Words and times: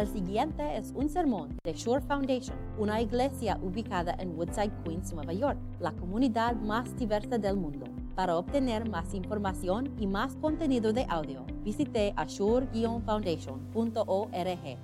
El 0.00 0.08
siguiente 0.08 0.76
es 0.78 0.92
un 0.96 1.10
sermón 1.10 1.58
de 1.62 1.74
Shore 1.74 2.00
Foundation, 2.00 2.56
una 2.78 3.02
iglesia 3.02 3.58
ubicada 3.60 4.16
en 4.18 4.34
Woodside, 4.34 4.72
Queens, 4.82 5.12
Nueva 5.12 5.34
York, 5.34 5.58
la 5.78 5.92
comunidad 5.92 6.54
más 6.54 6.96
diversa 6.96 7.36
del 7.36 7.58
mundo. 7.58 7.84
Para 8.16 8.38
obtener 8.38 8.88
más 8.88 9.12
información 9.12 9.94
y 10.00 10.06
más 10.06 10.36
contenido 10.36 10.94
de 10.94 11.04
audio, 11.06 11.44
visite 11.62 12.14
ashore-foundation.org. 12.16 14.78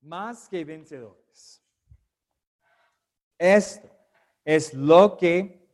Más 0.00 0.48
que 0.48 0.64
vencedores. 0.64 1.62
Esto 3.36 3.86
es 4.46 4.72
lo 4.72 5.14
que 5.18 5.68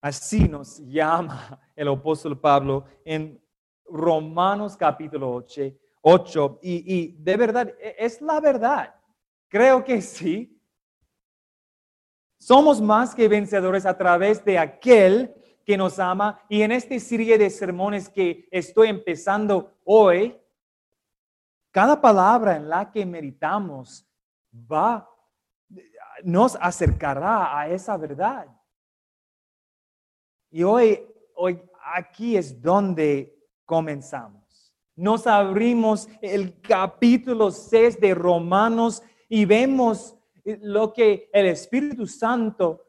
así 0.00 0.48
nos 0.48 0.78
llama 0.78 1.60
el 1.76 1.88
apóstol 1.88 2.40
Pablo 2.40 2.86
en 3.04 3.38
Romanos 3.84 4.74
capítulo 4.74 5.34
8. 5.34 5.89
8 6.02 6.60
y, 6.62 7.12
de 7.22 7.36
verdad, 7.36 7.68
e, 7.80 7.96
es 7.98 8.20
la 8.20 8.40
verdad. 8.40 8.94
Creo 9.48 9.84
que 9.84 10.00
sí. 10.00 10.56
Somos 12.38 12.80
más 12.80 13.14
que 13.14 13.28
vencedores 13.28 13.84
a 13.84 13.96
través 13.96 14.44
de 14.44 14.58
aquel 14.58 15.34
que 15.64 15.76
nos 15.76 15.98
ama. 15.98 16.40
Y 16.48 16.62
en 16.62 16.72
esta 16.72 16.98
serie 16.98 17.36
de 17.36 17.50
sermones 17.50 18.08
que 18.08 18.48
estoy 18.50 18.88
empezando 18.88 19.76
hoy, 19.84 20.40
cada 21.70 22.00
palabra 22.00 22.56
en 22.56 22.68
la 22.68 22.90
que 22.90 23.04
meditamos 23.04 24.06
va, 24.52 25.08
nos 26.24 26.56
acercará 26.60 27.58
a 27.58 27.68
esa 27.68 27.96
verdad. 27.96 28.46
Y 30.50 30.62
hoy, 30.62 31.06
hoy 31.34 31.62
aquí 31.94 32.36
es 32.36 32.60
donde 32.60 33.36
comenzamos. 33.64 34.39
Nos 34.96 35.26
abrimos 35.26 36.08
el 36.20 36.60
capítulo 36.60 37.50
6 37.50 38.00
de 38.00 38.14
Romanos 38.14 39.02
y 39.28 39.44
vemos 39.44 40.16
lo 40.44 40.92
que 40.92 41.30
el 41.32 41.46
Espíritu 41.46 42.06
Santo 42.06 42.86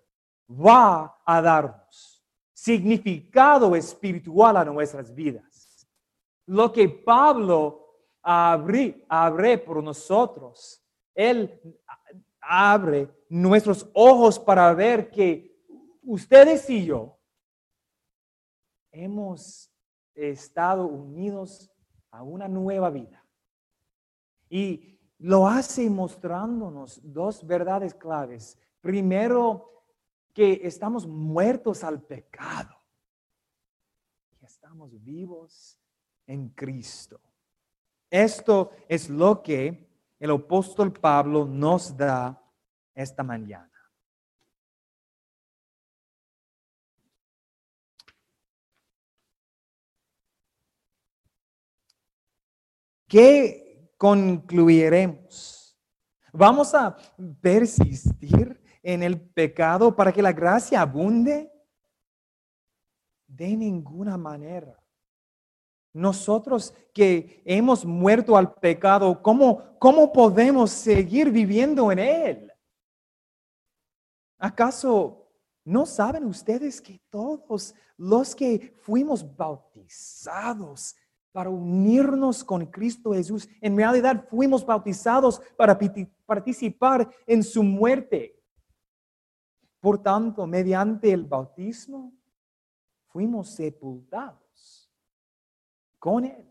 va 0.49 1.21
a 1.25 1.41
darnos. 1.41 2.23
Significado 2.53 3.75
espiritual 3.75 4.57
a 4.57 4.65
nuestras 4.65 5.13
vidas. 5.13 5.87
Lo 6.45 6.71
que 6.71 6.89
Pablo 6.89 7.81
abre, 8.21 9.05
abre 9.07 9.57
por 9.57 9.81
nosotros. 9.83 10.83
Él 11.15 11.59
abre 12.41 13.09
nuestros 13.29 13.87
ojos 13.93 14.37
para 14.39 14.73
ver 14.73 15.09
que 15.09 15.57
ustedes 16.03 16.69
y 16.69 16.85
yo 16.85 17.17
hemos 18.91 19.71
estado 20.13 20.85
unidos 20.85 21.70
a 22.11 22.23
una 22.23 22.47
nueva 22.47 22.89
vida. 22.89 23.23
Y 24.49 24.99
lo 25.19 25.47
hace 25.47 25.89
mostrándonos 25.89 26.99
dos 27.03 27.45
verdades 27.45 27.93
claves. 27.93 28.57
Primero, 28.81 29.83
que 30.33 30.61
estamos 30.63 31.07
muertos 31.07 31.83
al 31.83 32.01
pecado. 32.01 32.75
Y 34.39 34.45
estamos 34.45 34.91
vivos 35.03 35.77
en 36.27 36.49
Cristo. 36.49 37.19
Esto 38.09 38.71
es 38.87 39.09
lo 39.09 39.41
que 39.41 39.87
el 40.19 40.31
apóstol 40.31 40.91
Pablo 40.91 41.45
nos 41.45 41.95
da 41.95 42.41
esta 42.93 43.23
mañana. 43.23 43.70
¿Qué 53.11 53.91
concluiremos? 53.97 55.77
¿Vamos 56.31 56.73
a 56.73 56.95
persistir 57.41 58.57
en 58.81 59.03
el 59.03 59.19
pecado 59.19 59.93
para 59.93 60.13
que 60.13 60.21
la 60.21 60.31
gracia 60.31 60.79
abunde? 60.79 61.51
De 63.27 63.57
ninguna 63.57 64.15
manera. 64.15 64.81
Nosotros 65.91 66.73
que 66.93 67.43
hemos 67.43 67.83
muerto 67.83 68.37
al 68.37 68.53
pecado, 68.53 69.21
¿cómo, 69.21 69.77
cómo 69.77 70.13
podemos 70.13 70.71
seguir 70.71 71.31
viviendo 71.31 71.91
en 71.91 71.99
él? 71.99 72.53
¿Acaso 74.37 75.27
no 75.65 75.85
saben 75.85 76.23
ustedes 76.23 76.79
que 76.79 77.01
todos 77.09 77.75
los 77.97 78.33
que 78.33 78.73
fuimos 78.79 79.35
bautizados 79.35 80.95
para 81.31 81.49
unirnos 81.49 82.43
con 82.43 82.65
Cristo 82.65 83.13
Jesús, 83.13 83.47
en 83.61 83.77
realidad 83.77 84.27
fuimos 84.29 84.65
bautizados 84.65 85.41
para 85.55 85.77
participar 86.25 87.09
en 87.25 87.43
su 87.43 87.63
muerte? 87.63 88.37
Por 89.79 90.01
tanto, 90.01 90.45
mediante 90.45 91.11
el 91.11 91.25
bautismo, 91.25 92.13
fuimos 93.07 93.49
sepultados 93.49 94.91
con 95.97 96.25
Él 96.25 96.47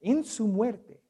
en 0.00 0.24
su 0.24 0.46
muerte, 0.46 1.02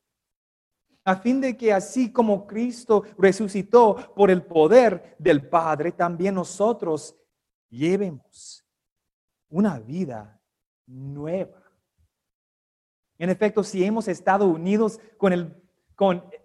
a 1.04 1.16
fin 1.16 1.40
de 1.40 1.56
que 1.56 1.72
así 1.72 2.12
como 2.12 2.46
Cristo 2.46 3.02
resucitó 3.18 3.96
por 4.14 4.30
el 4.30 4.44
poder 4.44 5.16
del 5.18 5.48
Padre, 5.48 5.92
también 5.92 6.34
nosotros 6.34 7.16
llevemos 7.68 8.64
una 9.48 9.78
vida 9.80 10.40
nueva. 10.86 11.61
En 13.22 13.30
efecto, 13.30 13.62
si 13.62 13.84
hemos 13.84 14.08
estado 14.08 14.48
unidos 14.48 14.98
con, 15.16 15.32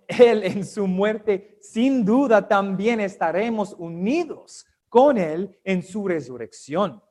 Él 0.08 0.44
en 0.44 0.64
su 0.64 0.86
muerte, 0.86 1.58
sin 1.60 2.06
duda 2.06 2.48
también 2.48 3.00
estaremos 3.00 3.74
unidos 3.80 4.64
con 4.88 5.18
Él 5.18 5.60
en 5.64 5.82
su 5.82 6.08
resurrección. 6.08 7.02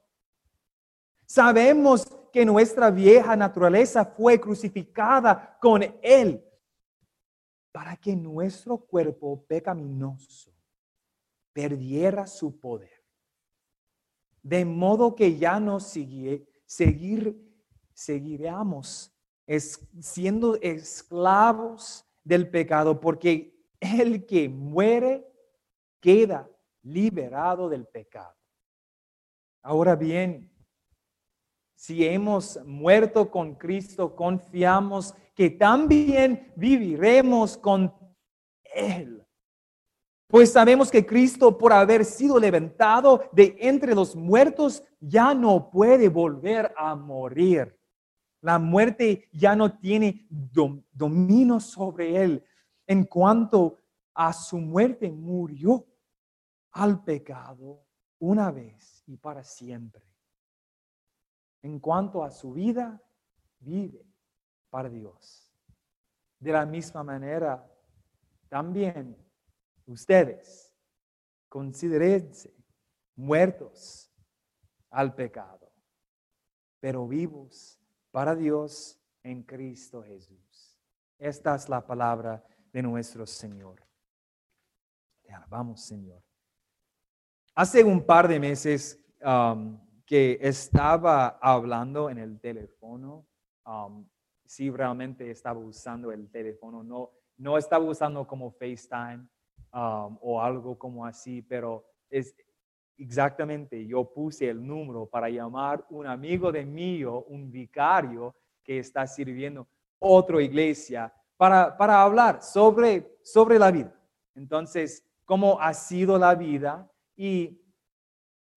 Sabemos 1.26 2.06
que 2.32 2.44
nuestra 2.44 2.93
vieja 2.93 3.34
naturaleza 3.34 4.05
fue 4.05 4.41
crucificada 4.41 5.59
con 5.60 5.82
Él 6.00 6.44
para 7.72 7.97
que 7.97 8.15
nuestro 8.15 8.78
cuerpo 8.78 9.44
pecaminoso 9.49 10.55
perdiera 11.53 12.28
su 12.28 12.60
poder. 12.60 13.03
De 14.44 14.65
modo 14.65 15.16
que 15.16 15.37
ya 15.37 15.59
no 15.59 15.81
sigue, 15.81 16.47
seguir, 16.66 17.37
seguiremos 17.93 19.12
siendo 20.01 20.57
esclavos 20.57 22.05
del 22.25 22.51
pecado, 22.51 23.01
porque 23.01 23.55
el 23.81 24.27
que 24.27 24.49
muere 24.49 25.27
queda 26.01 26.49
liberado 26.83 27.69
del 27.69 27.87
pecado. 27.87 28.35
Ahora 29.62 29.97
bien, 29.97 30.51
si 31.75 32.05
hemos 32.06 32.59
muerto 32.65 33.31
con 33.31 33.55
Cristo, 33.55 34.15
confiamos 34.15 35.15
que 35.35 35.51
también 35.51 36.53
viviremos 36.56 37.59
con 37.59 37.93
Él. 38.75 39.27
Pues 40.29 40.53
sabemos 40.53 40.91
que 40.91 41.06
Cristo, 41.06 41.56
por 41.56 41.73
haber 41.73 42.05
sido 42.05 42.39
levantado 42.39 43.29
de 43.33 43.56
entre 43.61 43.95
los 43.95 44.17
muertos, 44.17 44.83
ya 44.99 45.35
no 45.35 45.71
puede 45.71 46.09
volver 46.09 46.73
a 46.77 46.97
morir. 46.97 47.75
La 48.47 48.61
muerte 48.61 49.29
ya 49.33 49.57
no 49.57 49.77
tiene 49.77 50.27
dominio 50.31 51.59
sobre 51.59 52.23
Él. 52.23 52.45
En 52.87 53.05
cuanto 53.05 53.79
a 54.15 54.33
su 54.33 54.59
muerte, 54.59 55.11
murió 55.11 55.84
al 56.71 57.03
pecado 57.03 57.85
una 58.21 58.53
vez 58.53 59.03
y 59.06 59.17
para 59.17 59.43
siempre 59.43 60.06
en 61.67 61.81
cuanto 61.81 62.23
a 62.23 62.31
su 62.31 62.53
vida, 62.53 63.03
vive 63.59 64.06
para 64.71 64.89
Dios. 64.89 65.53
De 66.39 66.53
la 66.53 66.65
misma 66.65 67.03
manera, 67.03 67.69
también 68.49 69.17
ustedes 69.87 70.73
considerense 71.49 72.55
muertos 73.17 74.12
al 74.91 75.12
pecado, 75.12 75.73
pero 76.79 77.09
vivos 77.09 77.81
para 78.17 78.35
Dios 78.35 78.99
en 79.23 79.43
Cristo 79.43 80.03
Jesús. 80.03 80.81
Esta 81.19 81.55
es 81.55 81.69
la 81.69 81.87
palabra 81.87 82.43
de 82.73 82.81
nuestro 82.81 83.27
Señor. 83.27 83.87
Te 85.21 85.35
alabamos, 85.35 85.83
Señor. 85.83 86.23
Hace 87.55 87.85
un 87.85 88.07
par 88.07 88.27
de 88.27 88.41
meses 88.41 88.99
um, 89.23 89.79
que 90.07 90.39
estaba 90.41 91.39
hablando 91.43 92.09
en 92.09 92.17
el 92.17 92.41
teléfono, 92.41 93.27
um, 93.67 94.09
si 94.47 94.71
realmente 94.71 95.31
estaba 95.31 95.61
usando 95.61 96.11
el 96.11 96.31
teléfono, 96.31 96.83
no, 96.83 97.11
no 97.37 97.59
estaba 97.59 97.85
usando 97.85 98.27
como 98.27 98.51
FaceTime 98.51 99.29
um, 99.75 100.17
o 100.23 100.41
algo 100.41 100.79
como 100.79 101.05
así, 101.05 101.43
pero 101.43 101.85
es 102.09 102.35
exactamente, 102.98 103.87
yo 103.87 104.12
puse 104.12 104.48
el 104.48 104.64
número 104.64 105.06
para 105.06 105.28
llamar 105.28 105.84
un 105.90 106.06
amigo 106.06 106.50
de 106.50 106.64
mío, 106.64 107.25
un 107.28 107.50
vicario 107.50 108.34
que 108.62 108.78
está 108.78 109.06
sirviendo 109.06 109.69
otra 109.98 110.43
iglesia 110.43 111.12
para, 111.37 111.76
para 111.76 112.02
hablar 112.02 112.43
sobre, 112.43 113.19
sobre 113.22 113.58
la 113.58 113.70
vida. 113.70 113.94
Entonces, 114.34 115.04
cómo 115.25 115.60
ha 115.60 115.75
sido 115.75 116.19
la 116.19 116.34
vida 116.34 116.90
y 117.16 117.60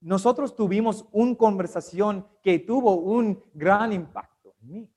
nosotros 0.02 0.56
tuvimos 0.56 1.06
una 1.12 1.36
conversación 1.36 2.26
que 2.42 2.60
tuvo 2.60 2.96
un 2.96 3.44
gran 3.54 3.92
impacto 3.92 4.56
en 4.62 4.70
mí. 4.70 4.94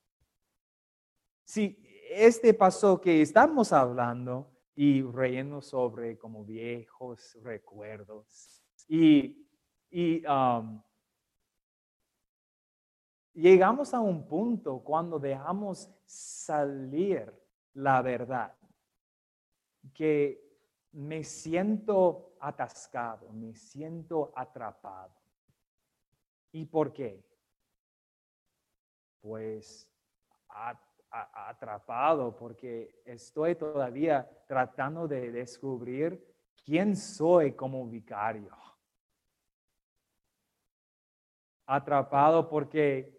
Si 1.45 1.83
este 2.11 2.55
pasó 2.55 3.01
que 3.01 3.21
estamos 3.23 3.73
hablando 3.73 4.51
y 4.75 5.03
reyendo 5.03 5.61
sobre 5.61 6.17
como 6.19 6.45
viejos 6.45 7.37
recuerdos 7.43 8.62
y, 8.95 10.23
um, 10.27 10.83
llegamos 13.33 13.95
a 13.95 14.01
un 14.01 14.29
punto 14.29 14.81
cuando 14.81 15.19
dejamos 15.19 15.91
salir 16.05 17.33
la 17.73 18.03
verdad 18.03 18.55
que 19.95 20.39
me 20.93 21.25
siento 21.25 22.35
atascado, 22.39 23.33
me 23.33 23.55
siento 23.55 24.31
atrapado. 24.37 25.15
¿Y 26.53 26.67
por 26.67 26.93
qué? 26.93 27.25
Pues 29.23 29.89
atrapado 31.09 32.37
porque 32.37 33.01
estoy 33.07 33.55
todavía 33.55 34.29
tratando 34.47 35.09
de 35.09 35.33
descubrir 35.33 36.23
quién 36.63 36.95
soy 36.95 37.53
como 37.53 37.87
vicario. 37.87 38.51
Atrapado 41.75 42.49
porque 42.49 43.19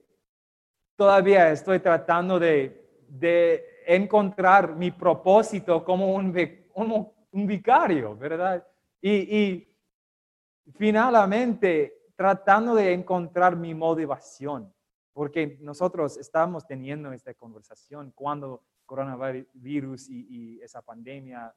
todavía 0.95 1.51
estoy 1.51 1.79
tratando 1.79 2.39
de, 2.39 3.05
de 3.07 3.63
encontrar 3.87 4.75
mi 4.75 4.91
propósito 4.91 5.83
como 5.83 6.13
un, 6.13 6.35
un 7.31 7.47
vicario, 7.47 8.15
¿verdad? 8.15 8.65
Y, 9.01 9.37
y 9.37 9.77
finalmente 10.75 12.03
tratando 12.15 12.75
de 12.75 12.93
encontrar 12.93 13.55
mi 13.55 13.73
motivación, 13.73 14.73
porque 15.13 15.57
nosotros 15.61 16.17
estamos 16.17 16.65
teniendo 16.65 17.11
esta 17.11 17.33
conversación 17.33 18.11
cuando 18.11 18.63
coronavirus 18.85 20.09
y, 20.09 20.61
esa 20.61 20.81
pandemia, 20.81 21.53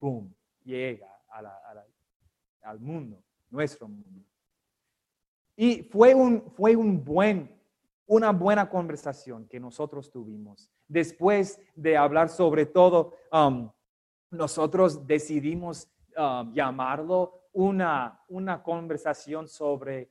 ¡boom!, 0.00 0.34
llega 0.64 1.08
al 2.62 2.80
mundo, 2.80 3.22
nuestro 3.50 3.88
mundo. 3.88 4.31
Y 5.56 5.82
fue, 5.84 6.14
un, 6.14 6.50
fue 6.52 6.76
un 6.76 7.04
buen, 7.04 7.54
una 8.06 8.32
buena 8.32 8.68
conversación 8.68 9.46
que 9.48 9.60
nosotros 9.60 10.10
tuvimos. 10.10 10.70
Después 10.88 11.60
de 11.74 11.96
hablar 11.96 12.28
sobre 12.28 12.66
todo 12.66 13.14
um, 13.32 13.70
nosotros 14.30 15.06
decidimos 15.06 15.88
um, 16.16 16.52
llamarlo 16.52 17.48
una, 17.52 18.20
una 18.28 18.62
conversación 18.62 19.46
sobre 19.46 20.10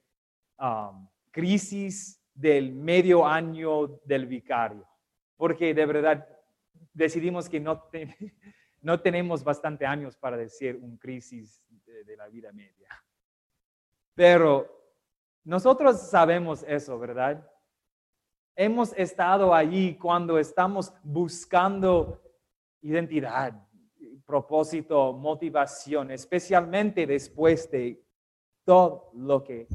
um, 0.60 1.08
crisis 1.32 2.22
del 2.34 2.72
medio 2.72 3.26
año 3.26 4.00
del 4.06 4.28
vicario, 4.28 4.88
porque 5.36 5.74
de 5.74 5.86
verdad 5.86 6.28
decidimos 6.94 7.50
que 7.50 7.60
no, 7.60 7.90
no 8.82 9.02
tenemos 9.02 9.44
bastante 9.44 9.86
años 9.86 10.16
para 10.16 10.38
decir 10.38 10.76
un 10.82 10.98
crisis 10.98 11.64
de, 11.86 12.04
de 12.04 12.16
la 12.16 12.28
vida 12.28 12.52
media. 12.52 12.90
Pero 14.14 14.81
nosotros 15.44 16.00
sabemos 16.00 16.64
eso, 16.68 16.98
¿verdad? 17.00 17.48
Hemos 18.56 18.94
estado 18.94 19.54
allí 19.54 19.96
cuando 19.96 20.38
estamos 20.38 20.94
buscando 21.04 22.22
identidad, 22.82 23.54
propósito, 24.26 25.14
motivación, 25.14 26.12
especialmente 26.12 27.06
después 27.06 27.70
de 27.72 28.04
todo 28.64 29.10
lo 29.14 29.44
que 29.44 29.68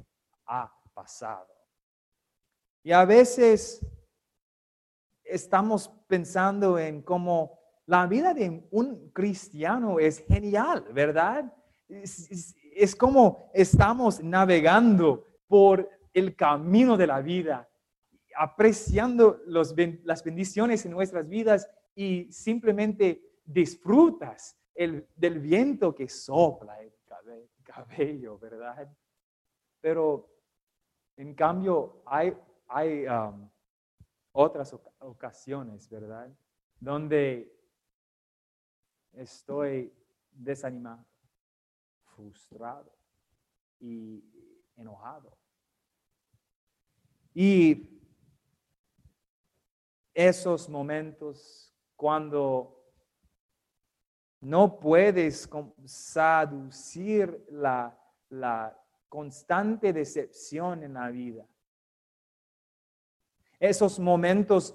ha 0.47 0.73
pasado. 0.95 1.47
Y 2.83 2.93
a 2.93 3.05
veces 3.05 3.85
estamos 5.25 5.91
pensando 6.07 6.79
en 6.79 7.03
cómo 7.03 7.59
la 7.87 8.07
vida 8.07 8.35
de 8.35 8.67
un 8.71 9.11
cristiano 9.11 9.99
es 9.99 10.19
genial, 10.21 10.85
¿verdad? 10.93 11.53
Es, 11.89 12.95
como 12.97 13.51
estamos 13.55 14.23
navegando 14.23 15.26
por 15.47 15.89
el 16.13 16.35
camino 16.35 16.97
de 16.97 17.07
la 17.07 17.21
vida, 17.21 17.69
apreciando 18.37 19.41
las 19.47 19.75
bendiciones 19.75 20.85
en 20.85 20.93
nuestras 20.93 21.29
vidas 21.29 21.71
y 21.95 22.31
simplemente 22.31 23.23
disfrutas 23.45 24.59
el, 24.75 25.07
del 25.17 25.41
viento 25.41 25.95
que 25.95 26.09
sopla 26.09 26.81
el 26.83 26.93
cabello, 27.63 28.39
¿verdad? 28.39 28.91
Pero 29.81 30.29
en 31.17 31.35
cambio 31.35 32.03
hay, 32.05 32.37
hay 32.69 33.07
um, 33.07 33.49
otras 34.33 34.75
ocasiones, 34.99 35.89
¿verdad? 35.89 36.31
Donde 36.79 37.53
estoy 39.13 39.93
desanimado, 40.31 41.05
frustrado 42.05 42.93
y 43.81 44.23
enojado. 44.77 45.37
Y 47.35 48.01
esos 50.15 50.69
momentos 50.69 51.75
cuando 51.97 52.77
no 54.41 54.79
puedes 54.79 55.49
saducir 55.85 57.45
la, 57.51 57.99
la 58.31 58.79
constante 59.09 59.93
decepción 59.93 60.83
en 60.83 60.95
la 60.95 61.11
vida. 61.11 61.47
Esos 63.59 63.99
momentos 63.99 64.75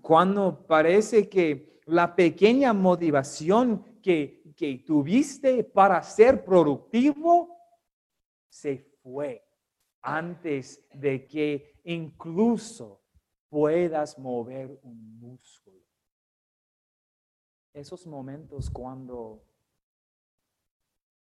cuando 0.00 0.66
parece 0.66 1.28
que 1.28 1.80
la 1.86 2.14
pequeña 2.14 2.72
motivación 2.72 4.00
que, 4.02 4.42
que 4.56 4.78
tuviste 4.78 5.64
para 5.64 6.02
ser 6.02 6.44
productivo 6.44 7.53
se 8.54 8.78
fue 9.02 9.44
antes 10.00 10.86
de 10.92 11.26
que 11.26 11.80
incluso 11.82 13.02
puedas 13.48 14.16
mover 14.16 14.78
un 14.84 15.18
músculo 15.18 15.82
esos 17.72 18.06
momentos 18.06 18.70
cuando 18.70 19.44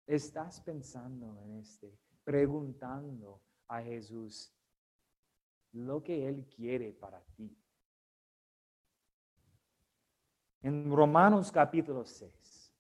estás 0.07 0.59
pensando 0.63 1.39
en 1.43 1.59
este, 1.59 1.93
preguntando 2.25 3.43
a 3.67 3.83
Jesús 3.83 4.51
lo 5.73 6.03
que 6.03 6.27
Él 6.27 6.47
quiere 6.47 6.95
para 6.95 7.23
ti. 7.37 7.55
En 10.63 10.91
Romanos 10.91 11.53
capítulo 11.53 12.07
6, 12.07 12.73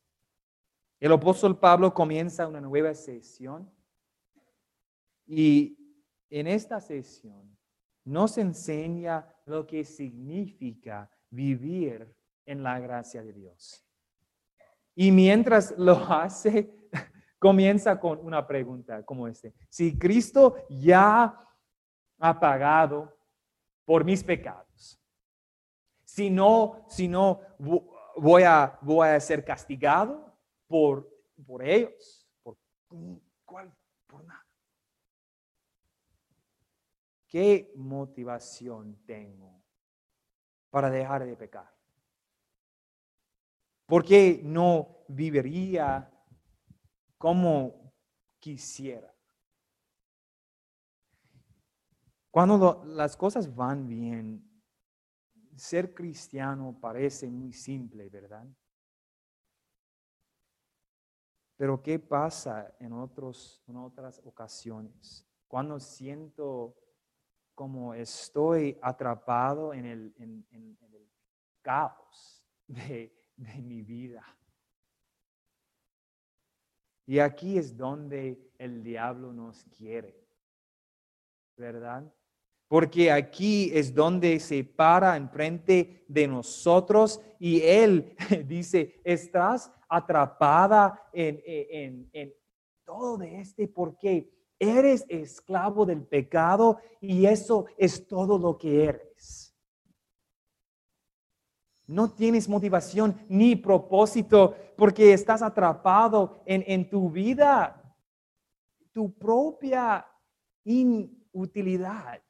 el 1.00 1.12
apóstol 1.12 1.58
Pablo 1.58 1.92
comienza 1.92 2.48
una 2.48 2.62
nueva 2.62 2.94
sesión 2.94 3.76
y 5.28 5.78
en 6.30 6.46
esta 6.46 6.80
sesión 6.80 7.56
nos 8.04 8.38
enseña 8.38 9.28
lo 9.44 9.66
que 9.66 9.84
significa 9.84 11.10
vivir 11.30 12.16
en 12.46 12.62
la 12.62 12.80
gracia 12.80 13.22
de 13.22 13.34
Dios. 13.34 13.84
Y 14.94 15.12
mientras 15.12 15.76
lo 15.76 15.92
hace, 16.12 16.74
comienza 17.38 18.00
con 18.00 18.18
una 18.24 18.46
pregunta 18.46 19.04
como 19.04 19.28
este. 19.28 19.54
Si 19.68 19.98
Cristo 19.98 20.56
ya 20.70 21.38
ha 22.18 22.40
pagado 22.40 23.14
por 23.84 24.04
mis 24.04 24.24
pecados, 24.24 24.98
si 26.04 26.30
no, 26.30 26.84
si 26.88 27.06
no 27.06 27.40
voy 28.16 28.42
a, 28.42 28.78
voy 28.80 29.08
a 29.08 29.20
ser 29.20 29.44
castigado 29.44 30.34
por, 30.66 31.08
por 31.46 31.62
ellos, 31.62 32.26
por, 32.42 32.56
¿cuál? 33.44 33.72
por 34.06 34.24
nada. 34.24 34.47
¿Qué 37.28 37.70
motivación 37.76 39.04
tengo 39.04 39.62
para 40.70 40.90
dejar 40.90 41.26
de 41.26 41.36
pecar? 41.36 41.70
¿Por 43.84 44.04
qué 44.04 44.40
no 44.42 45.04
viviría 45.08 46.10
como 47.18 47.92
quisiera? 48.38 49.14
Cuando 52.30 52.82
las 52.86 53.16
cosas 53.16 53.54
van 53.54 53.86
bien, 53.86 54.48
ser 55.54 55.94
cristiano 55.94 56.78
parece 56.80 57.28
muy 57.28 57.52
simple, 57.52 58.08
¿verdad? 58.08 58.46
Pero 61.56 61.82
¿qué 61.82 61.98
pasa 61.98 62.74
en, 62.78 62.92
otros, 62.92 63.62
en 63.66 63.76
otras 63.76 64.20
ocasiones? 64.24 65.26
Cuando 65.48 65.80
siento 65.80 66.76
como 67.58 67.92
estoy 67.92 68.78
atrapado 68.80 69.74
en 69.74 69.84
el, 69.84 70.14
caos 71.60 72.40
de, 72.68 73.12
mi 73.36 73.82
vida. 73.82 74.24
Y 77.04 77.18
aquí 77.18 77.58
es 77.58 77.76
donde 77.76 78.52
el 78.58 78.84
diablo 78.84 79.32
nos 79.32 79.64
quiere, 79.76 80.24
¿verdad? 81.56 82.04
Porque 82.68 83.10
aquí 83.10 83.72
es 83.74 83.92
donde 83.92 84.38
se 84.38 84.62
para 84.62 85.16
enfrente 85.16 86.04
de 86.06 86.28
nosotros 86.28 87.20
y 87.40 87.60
él 87.62 88.14
dice, 88.46 89.00
estás 89.02 89.72
atrapada 89.88 91.10
en, 91.12 92.08
todo 92.84 93.18
de 93.18 93.40
este 93.40 93.66
porque 93.66 94.37
eres 94.58 95.04
esclavo 95.08 95.86
del 95.86 96.02
pecado 96.02 96.78
y 97.00 97.26
eso 97.26 97.66
es 97.76 98.06
todo 98.06 98.38
lo 98.38 98.56
que 98.58 98.84
eres. 98.84 99.54
No 101.86 102.10
tienes 102.10 102.48
motivación 102.48 103.18
ni 103.28 103.56
propósito 103.56 104.54
porque 104.76 105.12
estás 105.12 105.40
atrapado 105.40 106.42
en, 106.44 106.88
tu 106.88 107.10
vida, 107.10 107.82
tu 108.92 109.10
propia 109.14 110.06
inutilidad. 110.64 112.20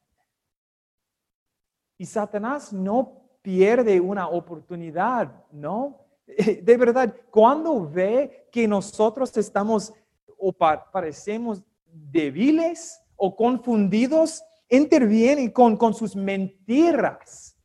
Y 1.97 2.05
Satanás 2.05 2.71
no 2.71 3.21
pierde 3.41 3.99
una 3.99 4.29
oportunidad, 4.29 5.45
¿no? 5.51 6.05
De 6.25 6.77
verdad, 6.77 7.13
cuando 7.29 7.89
ve 7.89 8.47
que 8.49 8.65
nosotros 8.65 9.35
estamos 9.35 9.93
o 10.37 10.53
parecemos 10.53 11.61
débiles 12.11 13.01
o 13.15 13.35
confundidos, 13.35 14.43
interviene 14.69 15.51
con, 15.51 15.77
con 15.77 15.93
sus 15.93 16.15
mentiras 16.15 17.59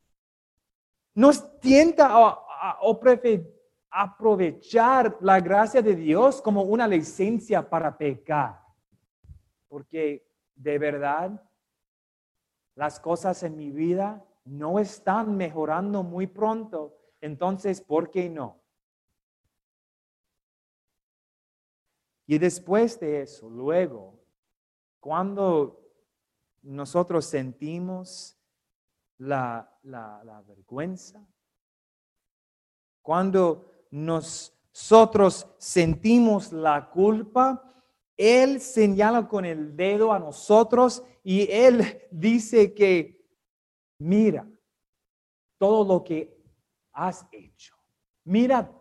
nos 1.15 1.59
tienta 1.61 2.09
a, 2.11 2.41
aprovechar 3.89 5.17
la 5.21 5.39
gracia 5.39 5.81
de 5.81 5.95
Dios 5.95 6.41
como 6.41 6.63
una 6.63 6.85
licencia 6.85 7.67
para 7.67 7.97
pecar. 7.97 8.61
Porque 9.69 10.27
de 10.53 10.77
verdad, 10.77 11.41
las 12.75 12.99
cosas 12.99 13.41
en 13.43 13.55
mi 13.55 13.71
vida 13.71 14.25
no 14.43 14.79
están 14.79 15.37
mejorando 15.37 16.03
muy 16.03 16.27
pronto. 16.27 16.97
Entonces, 17.21 17.79
¿por 17.79 18.11
qué 18.11 18.29
no? 18.29 18.61
Y 22.27 22.37
después 22.37 22.99
de 22.99 23.21
eso, 23.21 23.49
luego, 23.49 24.19
cuando 25.05 25.87
nosotros 26.63 27.25
sentimos 27.25 28.35
la, 29.19 29.71
vergüenza, 30.47 31.23
cuando 33.03 33.71
nosotros 33.91 35.47
sentimos 35.59 36.51
la 36.51 36.89
culpa, 36.89 37.71
Él 38.17 38.59
señala 38.59 39.27
con 39.27 39.45
el 39.45 39.75
dedo 39.75 40.11
a 40.11 40.17
nosotros 40.17 41.03
y 41.23 41.51
Él 41.51 42.01
dice 42.09 42.73
que, 42.73 43.29
mira 43.99 44.49
todo 45.59 45.85
lo 45.85 46.03
que 46.03 46.35
has 46.93 47.27
hecho, 47.31 47.75
mira 48.23 48.75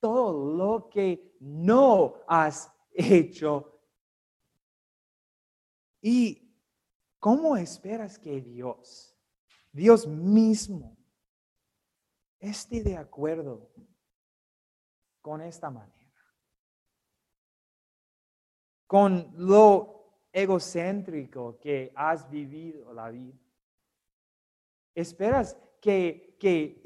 todo 0.00 0.56
lo 0.56 0.88
que 0.88 1.36
no 1.38 2.14
has 2.26 2.72
hecho. 2.94 3.75
¿Y 6.08 6.54
cómo 7.18 7.56
esperas 7.56 8.18
que 8.18 8.40
Dios 8.40 9.16
Dios 9.76 10.06
mismo 10.06 10.96
esté 12.40 12.82
de 12.82 12.96
acuerdo 12.96 13.68
con 15.20 15.42
esta 15.42 15.68
manera. 15.68 15.92
Con 18.86 19.34
lo 19.36 20.22
egocéntrico 20.32 21.58
que 21.58 21.92
has 21.94 22.30
vivido 22.30 22.94
la 22.94 23.10
vida. 23.10 23.38
¿Esperas 24.94 25.58
que, 25.78 26.36
que 26.40 26.82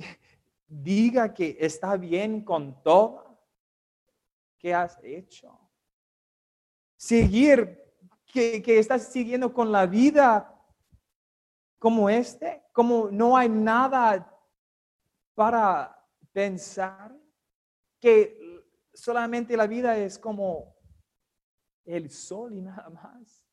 diga 0.67 1.33
que 1.33 1.57
está 1.61 1.97
bien 1.97 2.43
con 2.45 2.83
todo 2.83 3.39
que 4.59 4.75
has 4.75 4.99
hecho? 5.05 5.57
Seguir, 6.97 7.80
que, 8.33 8.63
que 8.63 8.79
estás 8.79 9.13
siguiendo 9.13 9.53
con 9.53 9.73
la 9.73 9.87
vida 9.87 10.57
como 11.79 12.11
este, 12.11 12.63
como 12.73 13.11
no 13.11 13.37
hay 13.37 13.49
nada 13.49 14.39
para 15.35 16.07
pensar, 16.33 17.19
que 17.99 18.39
solamente 18.93 19.57
la 19.57 19.67
vida 19.67 19.97
es 19.97 20.19
como 20.19 20.77
el 21.85 22.11
sol 22.11 22.55
y 22.55 22.61
nada 22.61 22.89
más. 22.91 23.47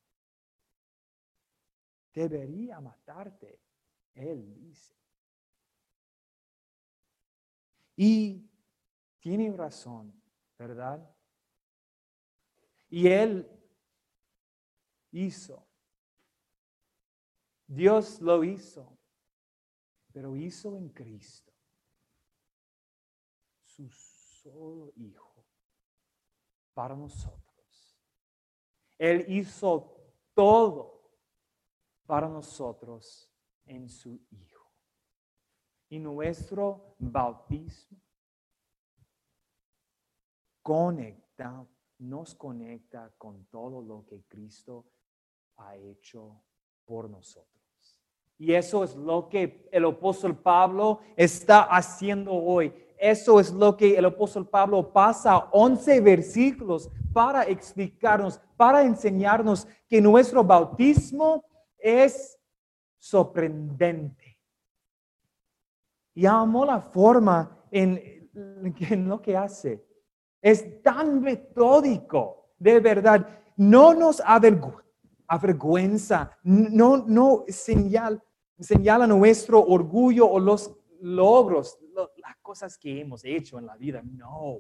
Debería 2.14 2.80
matarte, 2.80 3.62
él 4.14 4.54
dice. 4.56 4.96
Y 7.96 8.50
tiene 9.20 9.56
razón, 9.56 10.14
¿verdad? 10.58 11.10
Y 12.90 13.08
él 13.08 13.57
hizo 15.26 15.68
Dios 17.68 18.22
lo 18.22 18.46
hizo, 18.46 18.98
pero 20.14 20.38
hizo 20.38 20.78
en 20.78 20.90
Cristo 20.90 21.54
su 23.66 23.90
solo 23.90 24.94
Hijo 24.96 25.46
para 26.74 26.96
nosotros. 26.96 28.00
Él 28.98 29.26
hizo 29.28 29.96
todo 30.34 31.12
para 32.06 32.30
nosotros 32.30 33.30
en 33.66 33.90
su 33.90 34.18
Hijo. 34.32 34.72
Y 35.90 36.00
nuestro 36.00 36.96
bautismo 37.00 38.00
conecta, 40.62 41.68
nos 41.98 42.34
conecta 42.34 43.14
con 43.18 43.46
todo 43.48 43.82
lo 43.82 44.06
que 44.06 44.24
Cristo 44.24 44.86
ha 45.58 45.76
hecho 45.76 46.42
por 46.86 47.10
nosotros. 47.10 47.58
Y 48.38 48.54
eso 48.54 48.84
es 48.84 48.96
lo 48.96 49.30
que 49.30 49.68
el 49.72 49.86
apóstol 49.86 50.38
Pablo 50.38 51.00
está 51.16 51.64
haciendo 51.64 52.34
hoy. 52.34 52.72
Eso 52.98 53.40
es 53.40 53.52
lo 53.52 53.76
que 53.76 53.96
el 53.96 54.06
apóstol 54.06 54.48
Pablo 54.48 54.92
pasa 54.92 55.38
11 55.52 56.02
versículos 56.02 56.90
para 57.14 57.44
explicarnos, 57.44 58.40
para 58.56 58.84
enseñarnos 58.84 59.68
que 59.88 60.02
nuestro 60.02 60.44
bautismo 60.44 61.44
es 61.78 62.38
sorprendente. 62.98 64.38
Y 66.14 66.26
amo 66.26 66.66
la 66.66 66.82
forma 66.82 67.66
en, 67.72 68.30
en 68.34 69.08
lo 69.08 69.22
que 69.22 69.38
hace. 69.38 69.84
Es 70.42 70.82
tan 70.82 71.22
metódico, 71.22 72.52
de 72.58 72.80
verdad. 72.80 73.28
No 73.56 73.94
nos 73.94 74.22
avergüenza, 74.22 74.87
no, 76.44 76.98
no 77.06 77.44
señal, 77.48 78.24
señala 78.60 79.08
nuestro 79.08 79.64
orgullo 79.64 80.28
o 80.28 80.40
los 80.40 80.76
logros, 81.02 81.78
las 82.18 82.38
cosas 82.42 82.78
que 82.78 83.02
hemos 83.02 83.24
hecho 83.26 83.60
en 83.60 83.66
la 83.66 83.76
vida. 83.76 84.02
No, 84.04 84.60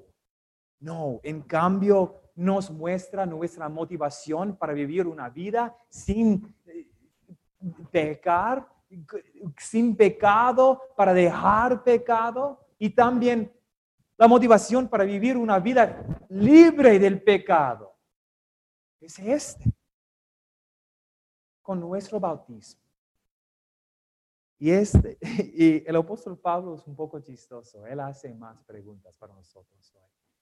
no. 0.79 1.19
En 1.24 1.41
cambio, 1.41 2.21
nos 2.36 2.69
muestra 2.69 3.25
nuestra 3.25 3.69
motivación 3.69 4.55
para 4.57 4.74
vivir 4.74 5.07
una 5.07 5.29
vida 5.29 5.75
sin 5.89 6.55
eh, 6.65 6.88
pecar, 7.91 8.67
sin 9.57 9.95
pecado, 9.95 10.81
para 10.95 11.13
dejar 11.13 11.83
pecado 11.83 12.59
y 12.77 12.89
también 12.91 13.51
la 14.17 14.27
motivación 14.27 14.88
para 14.88 15.03
vivir 15.03 15.38
una 15.38 15.59
vida 15.59 16.05
libre 16.29 17.00
del 17.00 17.21
pecado. 17.21 17.95
Es 19.00 19.19
este, 19.19 19.71
con 21.67 21.81
nuestro 21.81 22.17
bautismo. 22.17 22.81
Y, 24.57 24.71
este, 24.71 25.17
y 25.53 25.83
el 25.86 25.97
apóstol 25.97 26.39
Pablo 26.39 26.75
es 26.75 26.88
un 26.88 26.95
poco 26.95 27.19
chistoso. 27.19 27.86
Él 27.86 28.00
hace 28.00 28.33
más 28.33 28.63
preguntas 28.63 29.17
para 29.17 29.33
nosotros. 29.33 29.93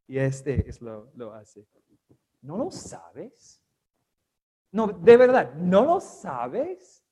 Y 0.05 0.19
este 0.19 0.69
es 0.69 0.79
lo, 0.83 1.09
lo 1.15 1.33
hace. 1.33 1.65
¿No 2.43 2.57
lo 2.57 2.69
sabes? 2.69 3.59
No, 4.71 4.85
de 4.85 5.17
verdad, 5.17 5.51
¿no 5.55 5.83
lo 5.83 5.99
sabes? 5.99 7.03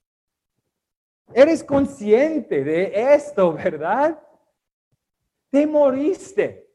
Eres 1.34 1.63
consciente 1.63 2.63
de 2.63 3.15
esto, 3.15 3.51
¿verdad? 3.51 4.22
Te 5.50 5.65
moriste. 5.65 6.72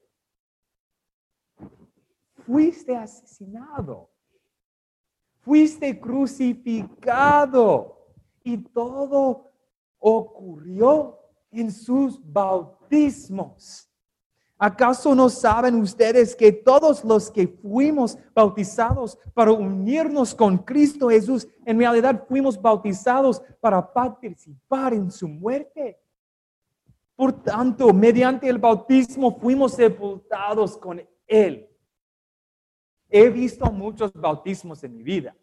Fuiste 2.44 2.96
asesinado. 2.96 4.10
Fuiste 5.48 5.98
crucificado. 5.98 7.96
Y 8.44 8.58
todo 8.58 9.50
ocurrió 9.98 11.18
en 11.50 11.72
sus 11.72 12.20
bautismos. 12.22 13.88
¿Acaso 14.58 15.14
no 15.14 15.30
saben 15.30 15.76
ustedes 15.76 16.36
que 16.36 16.52
todos 16.52 17.02
los 17.02 17.30
que 17.30 17.48
fuimos 17.48 18.18
bautizados 18.34 19.18
para 19.32 19.52
unirnos 19.52 20.34
con 20.34 20.58
Cristo 20.58 21.08
Jesús, 21.08 21.48
en 21.64 21.78
realidad 21.78 22.26
fuimos 22.28 22.60
bautizados 22.60 23.40
para 23.58 23.90
participar 23.90 24.92
en 24.92 25.10
su 25.10 25.26
muerte? 25.28 25.98
Por 27.16 27.42
tanto, 27.42 27.94
mediante 27.94 28.50
el 28.50 28.58
bautismo 28.58 29.34
fuimos 29.40 29.72
sepultados 29.72 30.76
con 30.76 31.02
Él. 31.26 31.67
He 33.08 33.30
visto 33.30 33.70
muchos 33.72 34.12
bautismos 34.12 34.84
en 34.84 34.96
mi 34.96 35.02
vida. 35.02 35.34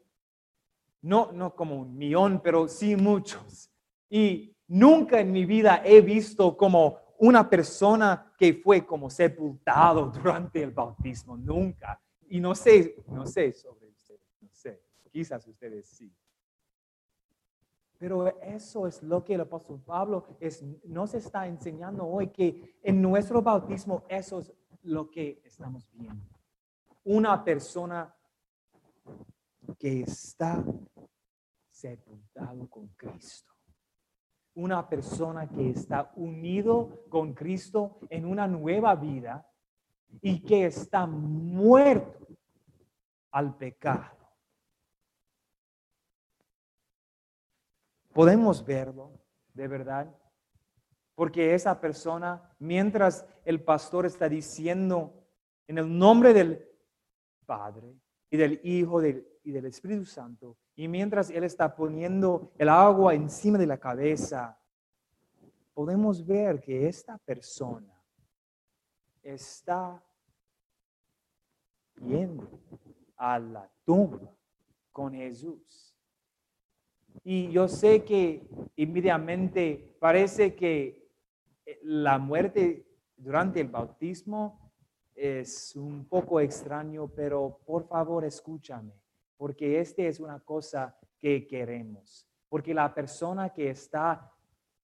No, 1.01 1.31
no 1.31 1.55
como 1.55 1.75
un 1.75 1.97
millón, 1.97 2.41
pero 2.43 2.67
sí 2.67 2.95
muchos. 2.95 3.71
Y 4.09 4.55
nunca 4.67 5.19
en 5.19 5.31
mi 5.31 5.45
vida 5.45 5.81
he 5.83 6.01
visto 6.01 6.55
como 6.55 6.99
una 7.17 7.49
persona 7.49 8.33
que 8.37 8.53
fue 8.53 8.85
como 8.85 9.09
sepultado 9.09 10.07
durante 10.23 10.61
el 10.61 10.71
bautismo, 10.71 11.37
nunca. 11.37 12.01
Y 12.27 12.39
no 12.39 12.55
sé, 12.55 13.03
no 13.07 13.25
sé 13.25 13.53
sobre 13.53 13.87
ustedes, 13.87 14.21
no 14.41 14.49
sé, 14.51 14.81
quizás 15.11 15.47
ustedes 15.47 15.87
sí. 15.87 16.11
Pero 17.97 18.27
eso 18.41 18.87
es 18.87 19.01
lo 19.01 19.23
que 19.23 19.35
el 19.35 19.41
apóstol 19.41 19.81
Pablo 19.81 20.25
es, 20.39 20.61
nos 20.83 21.13
está 21.13 21.47
enseñando 21.47 22.05
hoy, 22.05 22.27
que 22.27 22.77
en 22.83 23.01
nuestro 23.01 23.41
bautismo 23.41 24.03
eso 24.09 24.39
es 24.39 24.53
lo 24.83 25.09
que 25.09 25.41
estamos 25.45 25.87
viendo. 25.93 26.34
Una 27.05 27.43
persona 27.43 28.13
que 29.79 30.01
está 30.01 30.63
sepultado 31.71 32.69
con 32.69 32.87
Cristo 32.89 33.55
una 34.55 34.87
persona 34.87 35.47
que 35.49 35.69
está 35.69 36.11
unido 36.15 37.05
con 37.09 37.33
Cristo 37.33 37.99
en 38.09 38.25
una 38.25 38.47
nueva 38.47 38.95
vida 38.95 39.47
y 40.21 40.41
que 40.41 40.65
está 40.65 41.05
muerto 41.05 42.25
al 43.31 43.57
pecado. 43.57 44.15
Podemos 48.13 48.65
verlo, 48.65 49.11
de 49.53 49.67
verdad, 49.67 50.15
porque 51.15 51.53
esa 51.53 51.81
persona, 51.81 52.55
mientras 52.59 53.25
el 53.43 53.61
pastor 53.61 54.05
está 54.05 54.29
diciendo 54.29 55.27
en 55.67 55.79
el 55.79 55.97
nombre 55.97 56.33
del 56.33 56.65
Padre 57.45 57.95
y 58.29 58.37
del 58.37 58.59
Hijo 58.63 59.03
y 59.03 59.51
del 59.51 59.65
Espíritu 59.65 60.05
Santo, 60.05 60.57
y 60.75 60.87
mientras 60.87 61.29
Él 61.29 61.43
está 61.43 61.75
poniendo 61.75 62.51
el 62.57 62.69
agua 62.69 63.13
encima 63.13 63.57
de 63.57 63.67
la 63.67 63.77
cabeza, 63.77 64.59
podemos 65.73 66.25
ver 66.25 66.61
que 66.61 66.87
esta 66.87 67.17
persona 67.19 67.93
está 69.21 70.03
yendo 72.01 72.49
a 73.15 73.39
la 73.39 73.71
tumba 73.85 74.35
con 74.91 75.13
Jesús. 75.13 75.95
Y 77.23 77.49
yo 77.51 77.67
sé 77.67 78.03
que 78.03 78.47
inmediatamente 78.75 79.95
parece 79.99 80.55
que 80.55 81.09
la 81.81 82.19
muerte 82.19 82.85
durante 83.17 83.61
el 83.61 83.69
bautismo 83.69 84.64
es 85.15 85.75
un 85.75 86.05
poco 86.05 86.39
extraño, 86.39 87.07
pero 87.07 87.59
por 87.65 87.87
favor 87.87 88.25
escúchame 88.25 88.93
porque 89.37 89.79
este 89.79 90.07
es 90.07 90.19
una 90.19 90.39
cosa 90.39 90.97
que 91.19 91.47
queremos. 91.47 92.27
Porque 92.49 92.73
la 92.73 92.93
persona 92.93 93.49
que 93.49 93.69
está 93.69 94.31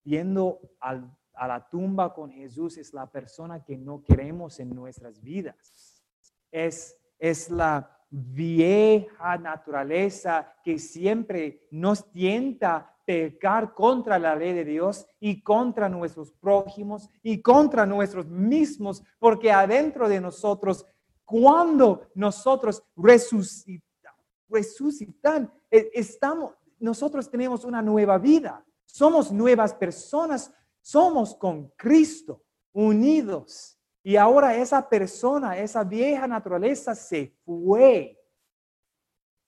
yendo 0.04 0.60
a 0.80 1.48
la 1.48 1.70
tumba 1.70 2.14
con 2.14 2.32
Jesús 2.32 2.78
es 2.78 2.94
la 2.94 3.10
persona 3.10 3.64
que 3.64 3.78
no 3.78 4.04
queremos 4.04 4.60
en 4.60 4.70
nuestras 4.70 5.22
vidas. 5.22 6.04
Es, 6.52 6.98
es 7.18 7.50
la 7.50 7.98
vieja 8.10 9.38
naturaleza 9.38 10.54
que 10.64 10.78
siempre 10.78 11.68
nos 11.72 12.12
tienta 12.12 12.91
pecar 13.12 13.74
contra 13.74 14.18
la 14.18 14.36
ley 14.36 14.54
de 14.54 14.64
Dios 14.64 15.06
y 15.20 15.42
contra 15.42 15.90
nuestros 15.90 16.32
prójimos 16.32 17.10
y 17.22 17.42
contra 17.42 17.86
nuestros 17.86 18.26
mismos, 18.26 19.04
porque 19.20 19.52
adentro 19.52 20.08
de 20.08 20.22
nosotros, 20.22 20.86
cuando 21.26 22.08
nosotros 22.16 22.82
resucitamos, 22.96 24.26
resucitan. 24.48 25.52
E, 25.70 25.92
estamos, 25.94 26.54
nosotros 26.80 27.30
tenemos 27.30 27.66
una 27.66 27.82
nueva 27.82 28.18
vida. 28.18 28.66
Somos 28.86 29.30
nuevas 29.30 29.74
personas. 29.74 30.54
Somos 30.80 31.36
con 31.36 31.68
Cristo 31.76 32.42
unidos. 32.72 33.78
Y 34.04 34.16
ahora 34.16 34.56
esa 34.56 34.88
persona, 34.88 35.58
esa 35.58 35.84
vieja 35.84 36.28
naturaleza 36.28 36.96
se 36.96 37.36
fue. 37.44 38.18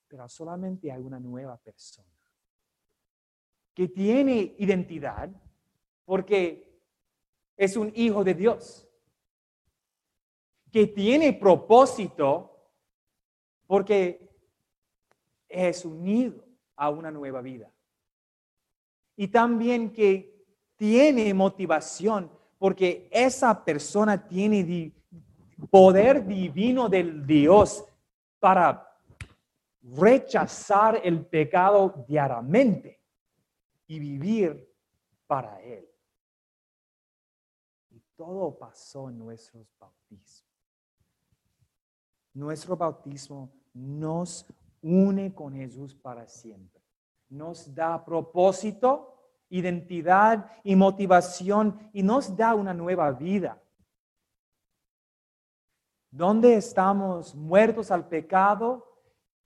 Pero 0.09 0.27
solamente 0.27 0.91
hay 0.91 1.01
una 1.01 1.19
nueva 1.19 1.57
persona 1.57 2.12
que 3.73 3.87
tiene 3.87 4.55
identidad 4.57 5.29
porque 6.05 6.79
es 7.57 7.75
un 7.75 7.91
hijo 7.95 8.23
de 8.23 8.33
Dios. 8.33 8.87
Que 10.71 10.87
tiene 10.87 11.33
propósito 11.33 12.49
porque 13.67 14.29
es 15.47 15.85
unido 15.85 16.43
a 16.75 16.89
una 16.89 17.11
nueva 17.11 17.41
vida. 17.41 17.71
Y 19.15 19.27
también 19.27 19.91
que 19.91 20.33
tiene 20.75 21.33
motivación 21.33 22.31
porque 22.57 23.07
esa 23.11 23.63
persona 23.63 24.27
tiene 24.27 24.91
poder 25.69 26.25
divino 26.25 26.89
del 26.89 27.25
Dios 27.25 27.85
para 28.39 28.89
rechazar 29.81 31.01
el 31.03 31.25
pecado 31.25 32.05
diariamente 32.07 33.02
y 33.87 33.99
vivir 33.99 34.69
para 35.27 35.61
Él. 35.61 35.87
Y 37.89 37.99
todo 38.15 38.57
pasó 38.57 39.09
en 39.09 39.17
nuestros 39.17 39.67
bautismos. 39.79 40.45
Nuestro 42.33 42.75
bautismo 42.75 43.53
nos 43.73 44.45
une 44.81 45.33
con 45.33 45.53
Jesús 45.53 45.95
para 45.95 46.27
siempre. 46.27 46.81
Nos 47.29 47.73
da 47.73 48.03
propósito, 48.03 49.13
identidad 49.49 50.51
y 50.63 50.75
motivación 50.75 51.89
y 51.93 52.03
nos 52.03 52.35
da 52.35 52.55
una 52.55 52.73
nueva 52.73 53.11
vida. 53.11 53.61
¿Dónde 56.09 56.55
estamos 56.55 57.33
muertos 57.33 57.89
al 57.89 58.07
pecado 58.07 59.01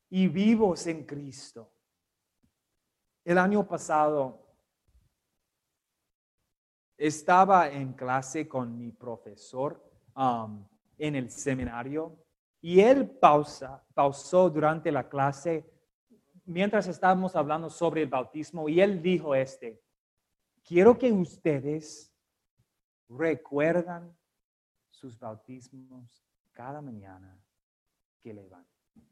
y 0.10 0.28
vivos 0.28 0.86
en 0.88 1.06
Cristo? 1.06 1.72
El 3.28 3.38
año 3.38 3.68
pasado 3.68 4.40
estaba 6.96 7.70
en 7.70 7.92
clase 7.92 8.48
con 8.48 8.78
mi 8.78 8.94
profesor 8.94 9.84
um, 10.16 10.66
en 10.98 11.14
el 11.14 11.30
seminario 11.30 12.18
y 12.62 12.80
él 12.80 13.10
pausa, 13.10 13.84
pausó 13.94 14.50
durante 14.50 14.94
la 14.94 15.10
clase 15.10 15.70
mientras 16.46 16.88
estábamos 16.88 17.36
hablando 17.36 17.70
sobre 17.70 18.04
el 18.04 18.08
bautismo 18.08 18.70
y 18.70 18.80
él 18.80 19.02
dijo 19.02 19.36
este, 19.36 19.84
quiero 20.64 20.98
que 20.98 21.12
ustedes 21.12 22.16
recuerdan 23.10 24.18
sus 24.90 25.20
bautismos 25.20 26.26
cada 26.54 26.82
mañana 26.82 27.38
que 28.22 28.34
levanten. 28.34 29.06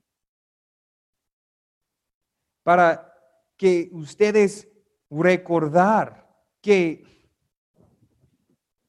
Para 2.63 3.11
que 3.57 3.89
ustedes 3.93 4.67
recordar 5.09 6.27
que 6.61 7.03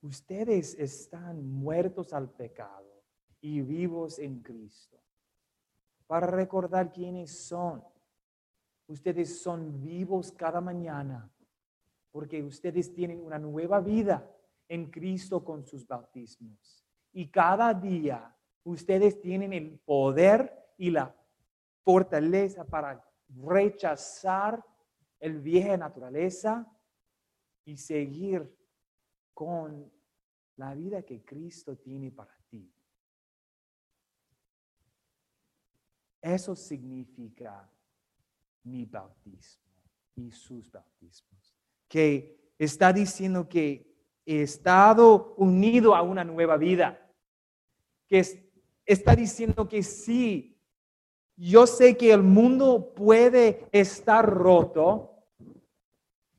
ustedes 0.02 0.74
están 0.74 1.46
muertos 1.46 2.12
al 2.12 2.30
pecado 2.30 3.02
y 3.40 3.60
vivos 3.60 4.18
en 4.18 4.40
Cristo. 4.40 4.98
Para 6.06 6.26
recordar 6.26 6.92
quiénes 6.92 7.30
son. 7.30 7.82
Ustedes 8.88 9.40
son 9.40 9.82
vivos 9.82 10.30
cada 10.32 10.60
mañana 10.60 11.28
porque 12.16 12.42
ustedes 12.42 12.94
tienen 12.94 13.22
una 13.22 13.38
nueva 13.38 13.78
vida 13.80 14.26
en 14.68 14.90
Cristo 14.90 15.44
con 15.44 15.66
sus 15.66 15.86
bautismos. 15.86 16.82
Y 17.12 17.28
cada 17.28 17.74
día 17.74 18.34
ustedes 18.64 19.20
tienen 19.20 19.52
el 19.52 19.78
poder 19.80 20.72
y 20.78 20.90
la 20.90 21.14
fortaleza 21.82 22.64
para 22.64 23.04
rechazar 23.28 24.64
el 25.20 25.40
vieja 25.40 25.76
naturaleza 25.76 26.70
y 27.64 27.76
seguir 27.76 28.54
con 29.34 29.90
la 30.56 30.74
vida 30.74 31.02
que 31.02 31.22
Cristo 31.24 31.76
tiene 31.76 32.10
para 32.10 32.34
ti. 32.48 32.72
Eso 36.22 36.56
significa 36.56 37.70
mi 38.64 38.84
bautismo 38.84 39.64
y 40.16 40.30
sus 40.32 40.70
bautismos. 40.70 41.54
Que 41.88 42.52
está 42.58 42.92
diciendo 42.92 43.48
que 43.48 43.94
he 44.24 44.42
estado 44.42 45.34
unido 45.36 45.94
a 45.94 46.02
una 46.02 46.24
nueva 46.24 46.56
vida. 46.56 47.02
que 48.08 48.22
está 48.84 49.16
diciendo 49.16 49.68
que 49.68 49.82
sí, 49.82 50.55
yo 51.36 51.66
sé 51.66 51.96
que 51.96 52.12
el 52.12 52.22
mundo 52.22 52.92
puede 52.94 53.68
estar 53.72 54.28
roto, 54.28 55.12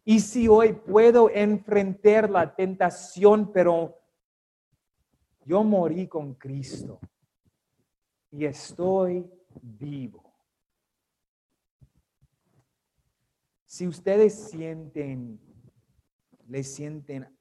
y 0.04 0.22
si 0.22 0.48
hoy 0.48 0.72
puedo 0.72 1.30
enfrentar 1.30 2.30
la 2.30 2.56
tentación, 2.56 3.52
pero 3.52 4.00
yo 5.44 5.66
morí 5.66 6.08
con 6.08 6.34
Cristo 6.36 6.98
y 8.32 8.46
estoy 8.46 9.30
vivo. 9.62 10.34
Si 13.66 13.86
ustedes 13.86 14.50
sienten, 14.50 15.42
le 16.48 16.64
sienten 16.64 17.38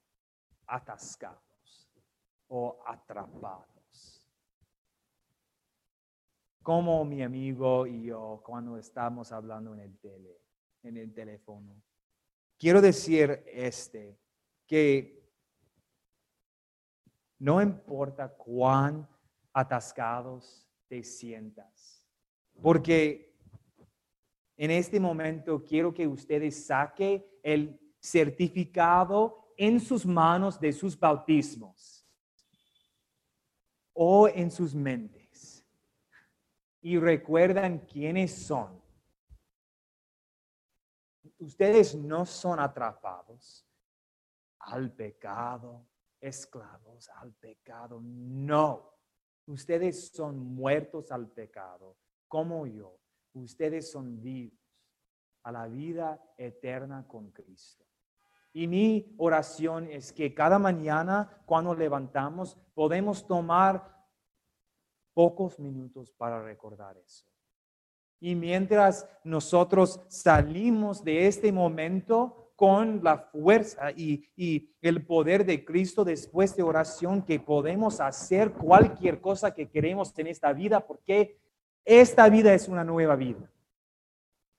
atascados 0.66 1.88
o 2.48 2.80
atrapados, 2.84 3.75
como 6.66 7.04
mi 7.04 7.22
amigo 7.22 7.86
y 7.86 8.06
yo 8.06 8.42
cuando 8.44 8.76
estamos 8.76 9.30
hablando 9.30 9.72
en 9.72 9.78
el 9.78 9.96
tele, 10.00 10.40
en 10.82 10.96
el 10.96 11.14
teléfono, 11.14 11.80
quiero 12.58 12.80
decir 12.80 13.44
este, 13.46 14.18
que 14.66 15.30
no 17.38 17.62
importa 17.62 18.34
cuán 18.34 19.08
atascados 19.52 20.68
te 20.88 21.04
sientas, 21.04 22.04
porque 22.60 23.38
en 24.56 24.72
este 24.72 24.98
momento 24.98 25.62
quiero 25.62 25.94
que 25.94 26.08
ustedes 26.08 26.66
saque 26.66 27.38
el 27.44 27.78
certificado 28.00 29.52
en 29.56 29.78
sus 29.78 30.04
manos 30.04 30.58
de 30.58 30.72
sus 30.72 30.98
bautismos 30.98 32.04
o 33.92 34.26
en 34.26 34.50
sus 34.50 34.74
mentes 34.74 35.15
y 36.86 36.98
recuerdan 36.98 37.80
quiénes 37.80 38.46
son 38.46 38.80
ustedes 41.38 41.94
no 41.96 42.24
son 42.24 42.60
atrapados 42.60 43.66
al 44.60 44.92
pecado, 44.92 45.84
esclavos 46.20 47.08
al 47.16 47.32
pecado. 47.34 48.00
No, 48.02 48.92
ustedes 49.46 50.08
son 50.08 50.38
muertos 50.38 51.10
al 51.10 51.28
pecado, 51.28 51.96
como 52.28 52.66
yo. 52.66 52.98
Ustedes 53.34 53.90
son 53.90 54.20
vivos 54.20 54.58
a 55.42 55.52
la 55.52 55.66
vida 55.66 56.20
eterna 56.36 57.06
con 57.06 57.30
Cristo. 57.30 57.84
Y 58.52 58.66
mi 58.66 59.14
oración 59.18 59.90
es 59.90 60.12
que 60.12 60.32
cada 60.34 60.58
mañana 60.58 61.42
cuando 61.46 61.74
levantamos 61.74 62.56
podemos 62.74 63.26
tomar 63.26 63.95
pocos 65.16 65.58
minutos 65.58 66.12
para 66.12 66.42
recordar 66.42 66.98
eso. 66.98 67.24
Y 68.20 68.34
mientras 68.34 69.08
nosotros 69.24 69.98
salimos 70.08 71.02
de 71.02 71.26
este 71.26 71.50
momento 71.52 72.52
con 72.54 73.02
la 73.02 73.16
fuerza 73.16 73.92
y, 73.92 74.28
el 74.82 75.06
poder 75.06 75.46
de 75.46 75.64
Cristo 75.64 76.04
después 76.04 76.54
de 76.54 76.62
oración, 76.62 77.22
que 77.22 77.40
podemos 77.40 77.98
hacer 77.98 78.52
cualquier 78.52 79.22
cosa 79.22 79.54
que 79.54 79.70
queremos 79.70 80.12
en 80.18 80.26
esta 80.26 80.52
vida, 80.52 80.86
porque 80.86 81.38
esta 81.82 82.28
vida 82.28 82.52
es 82.52 82.68
una 82.68 82.84
nueva 82.84 83.16
vida. 83.16 83.50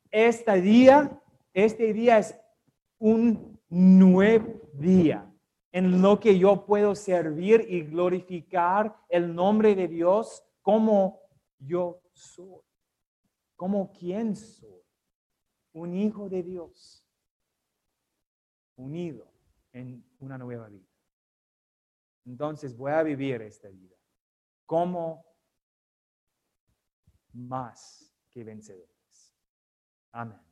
Este 0.10 0.60
día, 0.60 1.22
este 1.54 1.94
día 1.94 2.18
es 2.18 2.36
un 2.98 3.60
nuevo 3.70 4.60
día 4.74 5.32
en 5.72 6.02
lo 6.02 6.20
que 6.20 6.40
yo 6.40 6.66
puedo 6.66 6.96
servir 6.96 7.64
y 7.70 7.82
glorificar 7.82 8.98
el 9.10 9.36
nombre 9.36 9.76
de 9.76 9.88
Dios 9.88 10.44
como 10.68 11.22
yo 11.60 12.02
soy 12.12 12.62
como 13.56 13.90
quién 13.94 14.36
soy, 14.36 14.84
un 15.72 15.96
hijo 15.96 16.28
de 16.28 16.44
Dios, 16.44 17.08
unido 18.76 19.34
en 19.72 20.06
una 20.20 20.38
nueva 20.38 20.68
vida. 20.68 20.92
Entonces 22.26 22.76
voy 22.76 22.92
a 22.92 23.02
vivir 23.02 23.42
esta 23.42 23.70
vida 23.70 23.96
como 24.66 25.26
más 27.32 28.14
que 28.30 28.44
vencedores. 28.44 29.34
Amén. 30.12 30.47